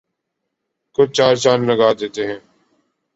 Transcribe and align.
کو 0.95 1.01
چار 1.15 1.35
چاند 1.35 1.63
لگا 1.69 1.89
دیتے 1.93 2.23
ہیں 2.27 2.39